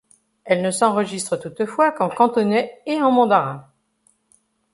[0.45, 3.67] Elle ne s'enregistre toutefois qu'en cantonais et en mandarin.